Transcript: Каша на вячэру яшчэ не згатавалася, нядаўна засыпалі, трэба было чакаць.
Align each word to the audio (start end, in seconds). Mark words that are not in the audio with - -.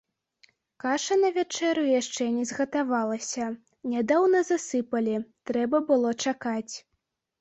Каша 0.83 1.15
на 1.23 1.29
вячэру 1.35 1.83
яшчэ 2.01 2.23
не 2.39 2.45
згатавалася, 2.51 3.51
нядаўна 3.95 4.39
засыпалі, 4.51 5.15
трэба 5.51 5.77
было 5.91 6.09
чакаць. 6.29 6.75